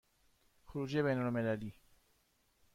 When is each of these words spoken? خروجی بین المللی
خروجی 0.65 1.01
بین 1.03 1.17
المللی 1.17 1.73